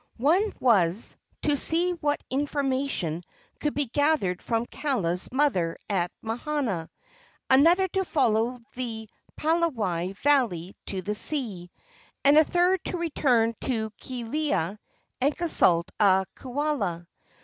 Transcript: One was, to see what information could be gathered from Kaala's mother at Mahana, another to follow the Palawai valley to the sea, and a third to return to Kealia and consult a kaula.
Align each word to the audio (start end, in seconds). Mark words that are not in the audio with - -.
One 0.17 0.51
was, 0.59 1.15
to 1.43 1.55
see 1.55 1.91
what 1.91 2.23
information 2.31 3.21
could 3.59 3.75
be 3.75 3.85
gathered 3.85 4.41
from 4.41 4.65
Kaala's 4.65 5.29
mother 5.31 5.77
at 5.91 6.11
Mahana, 6.23 6.89
another 7.51 7.87
to 7.89 8.03
follow 8.03 8.59
the 8.73 9.07
Palawai 9.37 10.13
valley 10.15 10.75
to 10.87 11.03
the 11.03 11.13
sea, 11.13 11.69
and 12.25 12.35
a 12.35 12.43
third 12.43 12.83
to 12.85 12.97
return 12.97 13.53
to 13.61 13.91
Kealia 14.01 14.79
and 15.21 15.37
consult 15.37 15.91
a 15.99 16.25
kaula. 16.35 17.05